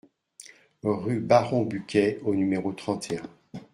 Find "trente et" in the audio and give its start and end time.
2.73-3.19